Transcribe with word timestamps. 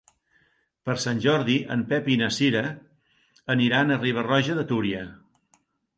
Per 0.87 0.93
Sant 1.01 1.19
Jordi 1.25 1.57
en 1.75 1.83
Pep 1.91 2.09
i 2.13 2.17
na 2.21 2.29
Cira 2.37 2.63
aniran 3.57 3.97
a 3.97 3.99
Riba-roja 4.03 4.57
de 4.61 4.65
Túria. 4.73 5.05